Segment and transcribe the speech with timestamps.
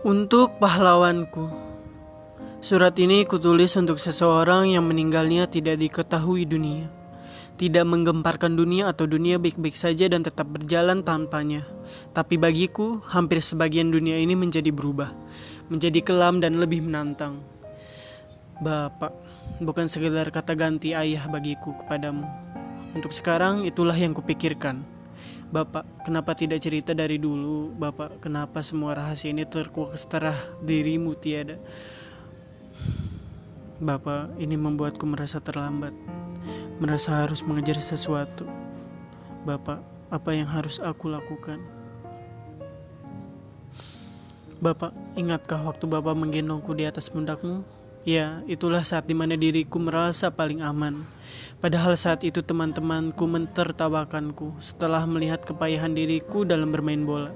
[0.00, 1.52] Untuk pahlawanku,
[2.64, 6.88] surat ini kutulis untuk seseorang yang meninggalnya tidak diketahui dunia,
[7.60, 11.68] tidak menggemparkan dunia atau dunia baik-baik saja dan tetap berjalan tanpanya.
[12.16, 15.12] Tapi bagiku, hampir sebagian dunia ini menjadi berubah,
[15.68, 17.44] menjadi kelam dan lebih menantang.
[18.64, 19.12] Bapak,
[19.60, 22.24] bukan sekedar kata ganti ayah bagiku kepadamu.
[22.96, 24.80] Untuk sekarang itulah yang kupikirkan.
[25.50, 27.74] Bapak, kenapa tidak cerita dari dulu?
[27.74, 31.58] Bapak, kenapa semua rahasia ini terkuak setelah dirimu tiada?
[33.82, 35.90] Bapak, ini membuatku merasa terlambat,
[36.78, 38.46] merasa harus mengejar sesuatu.
[39.42, 39.82] Bapak,
[40.14, 41.58] apa yang harus aku lakukan?
[44.62, 47.79] Bapak, ingatkah waktu Bapak menggendongku di atas pundakmu?
[48.08, 51.04] Ya, itulah saat di mana diriku merasa paling aman.
[51.60, 57.28] Padahal saat itu teman-temanku mentertawakanku setelah melihat kepayahan diriku dalam bermain bola.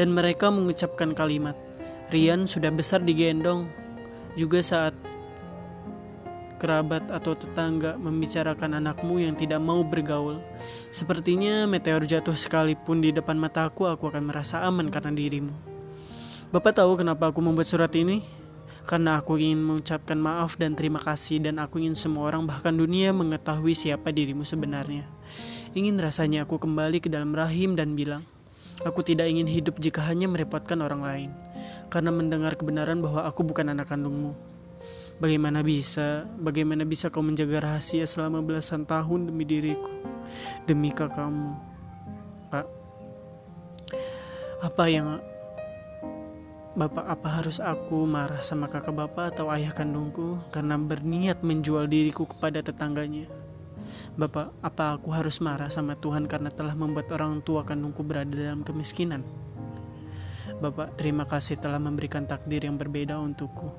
[0.00, 1.52] Dan mereka mengucapkan kalimat,
[2.08, 3.68] Rian sudah besar digendong.
[4.32, 4.96] Juga saat
[6.56, 10.40] kerabat atau tetangga membicarakan anakmu yang tidak mau bergaul.
[10.88, 15.52] Sepertinya meteor jatuh sekalipun di depan mataku, aku akan merasa aman karena dirimu.
[16.48, 18.37] Bapak tahu kenapa aku membuat surat ini?
[18.88, 23.12] Karena aku ingin mengucapkan maaf dan terima kasih dan aku ingin semua orang bahkan dunia
[23.12, 25.04] mengetahui siapa dirimu sebenarnya.
[25.76, 28.24] Ingin rasanya aku kembali ke dalam rahim dan bilang,
[28.88, 31.30] aku tidak ingin hidup jika hanya merepotkan orang lain.
[31.92, 34.32] Karena mendengar kebenaran bahwa aku bukan anak kandungmu.
[35.20, 39.92] Bagaimana bisa, bagaimana bisa kau menjaga rahasia selama belasan tahun demi diriku,
[40.64, 41.52] demi kakakmu,
[42.48, 42.64] Pak?
[44.64, 45.20] Apa yang
[46.78, 52.22] Bapak apa harus aku marah sama kakak bapak atau ayah kandungku karena berniat menjual diriku
[52.22, 53.26] kepada tetangganya?
[54.14, 58.62] Bapak, apa aku harus marah sama Tuhan karena telah membuat orang tua kandungku berada dalam
[58.62, 59.26] kemiskinan?
[60.62, 63.74] Bapak, terima kasih telah memberikan takdir yang berbeda untukku.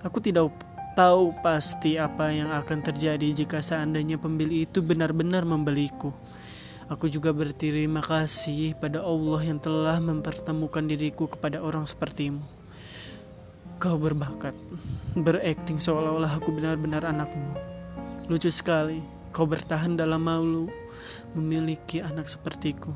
[0.00, 0.48] Aku tidak
[0.96, 6.08] tahu pasti apa yang akan terjadi jika seandainya pembeli itu benar-benar membeliku.
[6.86, 12.46] Aku juga berterima kasih pada Allah yang telah mempertemukan diriku kepada orang sepertimu.
[13.82, 14.54] Kau berbakat,
[15.18, 17.58] berakting seolah-olah aku benar-benar anakmu.
[18.30, 19.02] Lucu sekali,
[19.34, 20.70] kau bertahan dalam malu
[21.34, 22.94] memiliki anak sepertiku.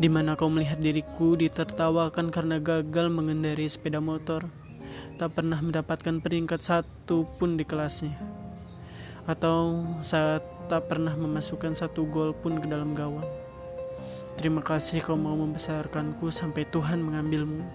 [0.00, 4.48] Di mana kau melihat diriku ditertawakan karena gagal mengendari sepeda motor,
[5.20, 8.39] tak pernah mendapatkan peringkat satu pun di kelasnya.
[9.28, 13.26] Atau saat tak pernah memasukkan satu gol pun ke dalam gawang.
[14.38, 17.66] Terima kasih kau mau membesarkanku sampai Tuhan mengambilmu.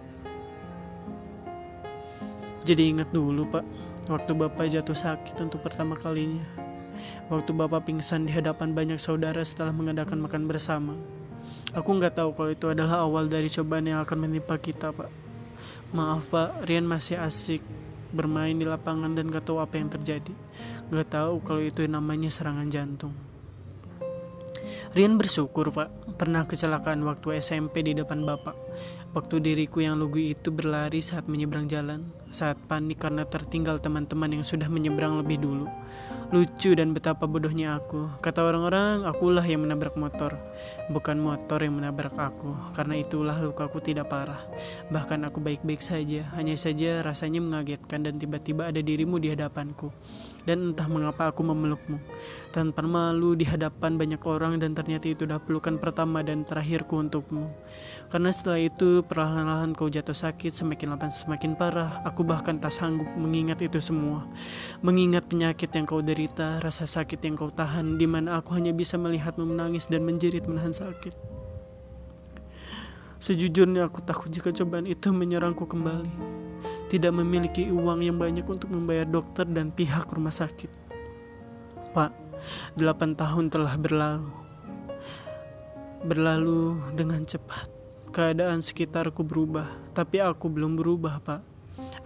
[2.66, 3.62] Jadi ingat dulu pak,
[4.10, 6.42] waktu bapak jatuh sakit untuk pertama kalinya.
[7.30, 10.98] Waktu bapak pingsan di hadapan banyak saudara setelah mengadakan makan bersama.
[11.78, 15.12] Aku nggak tahu kalau itu adalah awal dari cobaan yang akan menimpa kita pak.
[15.94, 17.62] Maaf pak, Rian masih asik
[18.16, 20.34] bermain di lapangan dan gak tahu apa yang terjadi.
[20.90, 23.12] Gak tahu kalau itu namanya serangan jantung.
[24.96, 28.65] Rian bersyukur pak, pernah kecelakaan waktu SMP di depan bapak.
[29.16, 34.44] Waktu diriku yang lugu itu berlari saat menyeberang jalan, saat panik karena tertinggal teman-teman yang
[34.44, 35.72] sudah menyeberang lebih dulu.
[36.36, 38.12] Lucu dan betapa bodohnya aku.
[38.20, 40.36] Kata orang-orang, akulah yang menabrak motor,
[40.92, 42.52] bukan motor yang menabrak aku.
[42.76, 44.44] Karena itulah lukaku tidak parah.
[44.92, 49.96] Bahkan aku baik-baik saja, hanya saja rasanya mengagetkan dan tiba-tiba ada dirimu di hadapanku.
[50.44, 51.98] Dan entah mengapa aku memelukmu,
[52.54, 57.50] tanpa malu di hadapan banyak orang dan ternyata itu dah pelukan pertama dan terakhirku untukmu.
[58.14, 62.02] Karena setelah itu perlahan-lahan kau jatuh sakit semakin lama semakin parah.
[62.02, 64.26] Aku bahkan tak sanggup mengingat itu semua.
[64.82, 68.98] Mengingat penyakit yang kau derita, rasa sakit yang kau tahan, di mana aku hanya bisa
[68.98, 71.14] melihatmu menangis dan menjerit menahan sakit.
[73.22, 76.14] Sejujurnya aku takut jika cobaan itu menyerangku kembali.
[76.90, 80.70] Tidak memiliki uang yang banyak untuk membayar dokter dan pihak rumah sakit.
[81.94, 82.12] Pak,
[82.74, 84.34] delapan tahun telah berlalu.
[86.06, 87.75] Berlalu dengan cepat
[88.16, 91.42] keadaan sekitarku berubah, tapi aku belum berubah, Pak.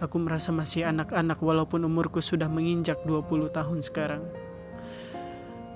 [0.02, 4.26] Aku merasa masih anak-anak walaupun umurku sudah menginjak 20 tahun sekarang.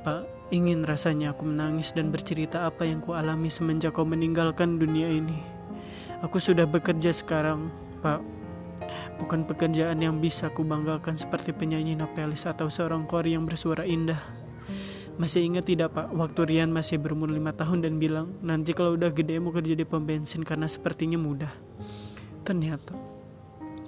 [0.03, 5.39] Pak, ingin rasanya aku menangis dan bercerita apa yang kualami semenjak kau meninggalkan dunia ini.
[6.27, 7.71] Aku sudah bekerja sekarang,
[8.03, 8.19] Pak.
[9.23, 14.19] Bukan pekerjaan yang bisa kubanggakan seperti penyanyi Napelis atau seorang kori yang bersuara indah.
[15.15, 19.15] Masih ingat tidak pak, waktu Rian masih berumur lima tahun dan bilang, nanti kalau udah
[19.15, 21.55] gede mau kerja di pom bensin karena sepertinya mudah.
[22.43, 22.99] Ternyata,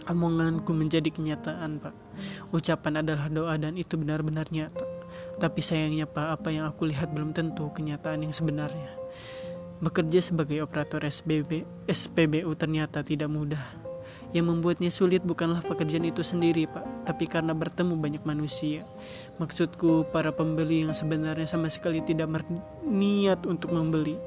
[0.06, 1.94] omonganku menjadi kenyataan pak.
[2.54, 4.86] Ucapan adalah doa dan itu benar-benar nyata.
[5.42, 8.94] Tapi sayangnya pak, apa yang aku lihat belum tentu kenyataan yang sebenarnya.
[9.82, 13.85] Bekerja sebagai operator SBB, SPBU ternyata tidak mudah.
[14.36, 18.84] Yang membuatnya sulit bukanlah pekerjaan itu sendiri, Pak, tapi karena bertemu banyak manusia.
[19.40, 24.20] Maksudku, para pembeli yang sebenarnya sama sekali tidak berniat untuk membeli.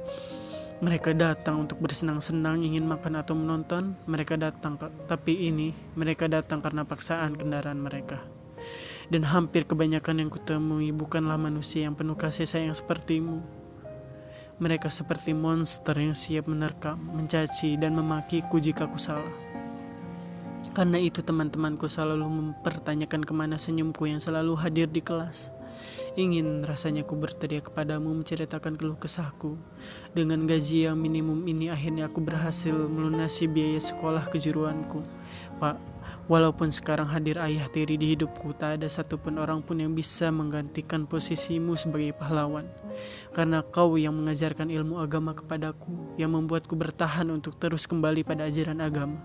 [0.82, 3.94] Mereka datang untuk bersenang-senang, ingin makan atau menonton.
[4.10, 5.06] Mereka datang, Pak.
[5.06, 8.18] Tapi ini, mereka datang karena paksaan kendaraan mereka.
[9.14, 13.62] Dan hampir kebanyakan yang kutemui bukanlah manusia yang penuh kasih sayang sepertimu
[14.60, 19.49] mereka seperti monster yang siap menerkam, mencaci, dan memakiku jika aku salah.
[20.70, 25.50] Karena itu teman-temanku selalu mempertanyakan ke mana senyumku yang selalu hadir di kelas.
[26.18, 29.54] Ingin rasanya ku berteriak kepadamu menceritakan keluh kesahku.
[30.10, 35.06] Dengan gaji yang minimum ini akhirnya aku berhasil melunasi biaya sekolah kejuruanku.
[35.62, 35.78] Pak,
[36.30, 41.02] Walaupun sekarang hadir ayah tiri di hidupku, tak ada satupun orang pun yang bisa menggantikan
[41.02, 42.70] posisimu sebagai pahlawan.
[43.34, 48.78] Karena kau yang mengajarkan ilmu agama kepadaku, yang membuatku bertahan untuk terus kembali pada ajaran
[48.78, 49.18] agama,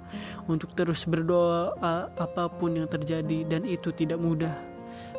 [0.49, 1.77] untuk terus berdoa
[2.17, 4.74] apa pun yang terjadi, dan itu tidak mudah.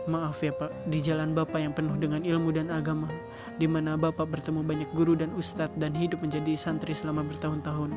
[0.06, 3.10] Maaf ya Pak, di jalan Bapak yang penuh dengan ilmu dan agama,
[3.58, 7.90] di mana Bapak bertemu banyak guru dan ustadz dan hidup menjadi santri selama bertahun-tahun.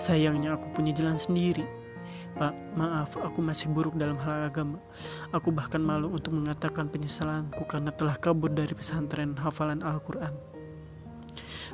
[0.00, 1.68] Sayangnya aku punya jalan sendiri
[2.36, 4.76] Pak, maaf, aku masih buruk dalam hal agama.
[5.32, 10.55] Aku bahkan malu untuk mengatakan penyesalanku karena telah kabur dari pesantren hafalan Al-Quran.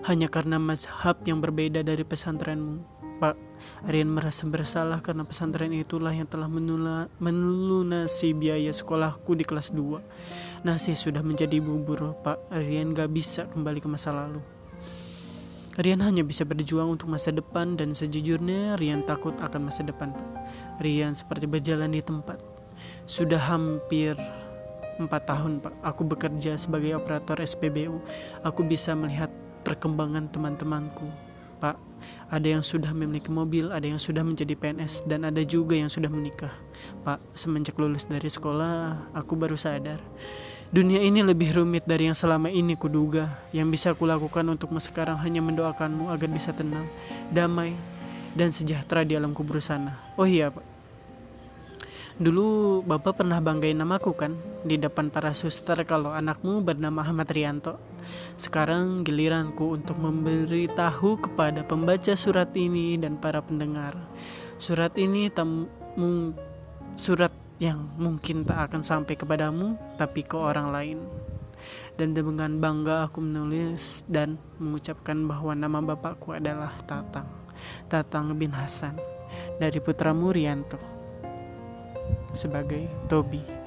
[0.03, 2.83] Hanya karena mazhab yang berbeda dari pesantrenmu.
[3.23, 3.39] Pak,
[3.87, 10.67] Aryan merasa bersalah karena pesantren itulah yang telah menula, melunasi biaya sekolahku di kelas 2.
[10.67, 12.51] Nasi sudah menjadi bubur, Pak.
[12.51, 14.43] Aryan gak bisa kembali ke masa lalu.
[15.81, 20.13] Rian hanya bisa berjuang untuk masa depan dan sejujurnya Rian takut akan masa depan.
[20.85, 22.37] Rian seperti berjalan di tempat.
[23.09, 24.13] Sudah hampir
[25.01, 28.05] empat tahun Pak, aku bekerja sebagai operator SPBU.
[28.45, 29.33] Aku bisa melihat
[29.63, 31.07] perkembangan teman-temanku.
[31.63, 31.79] Pak,
[32.31, 36.11] ada yang sudah memiliki mobil, ada yang sudah menjadi PNS, dan ada juga yang sudah
[36.11, 36.51] menikah.
[37.07, 40.03] Pak, semenjak lulus dari sekolah, aku baru sadar
[40.73, 43.29] Dunia ini lebih rumit dari yang selama ini kuduga.
[43.53, 46.89] Yang bisa kulakukan untuk sekarang hanya mendoakanmu agar bisa tenang,
[47.29, 47.77] damai,
[48.33, 50.01] dan sejahtera di alam kubur sana.
[50.17, 50.72] Oh iya, Pak.
[52.21, 54.37] Dulu Bapak pernah banggain namaku kan
[54.69, 57.81] di depan para suster kalau anakmu bernama Ahmad Rianto.
[58.37, 63.97] Sekarang giliranku untuk memberitahu kepada pembaca surat ini dan para pendengar.
[64.61, 65.65] Surat ini tamu
[67.01, 70.99] surat yang mungkin tak akan sampai kepadamu, tapi ke orang lain.
[71.97, 77.29] Dan dengan bangga aku menulis dan mengucapkan bahwa nama bapakku adalah Tatang,
[77.89, 79.01] Tatang bin Hasan,
[79.57, 81.02] dari putra Murianto
[82.33, 83.62] sebagai Tobi.